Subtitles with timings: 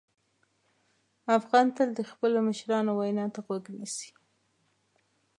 [1.37, 4.11] افغان تل د خپلو مشرانو وینا ته غوږ نیسي.